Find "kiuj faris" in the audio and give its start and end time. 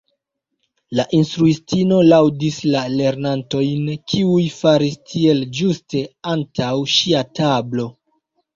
4.15-4.97